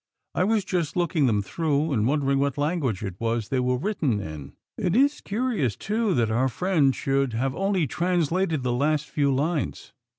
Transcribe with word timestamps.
"I 0.33 0.45
was 0.45 0.65
just 0.65 0.95
looking 0.95 1.27
them 1.27 1.43
through 1.43 1.93
and 1.93 2.07
wondering 2.07 2.39
what 2.39 2.57
language 2.57 3.03
it 3.03 3.13
was 3.19 3.49
they 3.49 3.59
were 3.59 3.77
written 3.77 4.19
in. 4.19 4.53
It 4.75 4.95
is 4.95 5.21
curious, 5.21 5.75
too, 5.75 6.15
that 6.15 6.31
our 6.31 6.49
friend 6.49 6.95
should 6.95 7.33
have 7.33 7.55
only 7.55 7.85
translated 7.85 8.63
the 8.63 8.73
last 8.73 9.07
few 9.07 9.31
lines." 9.31 9.93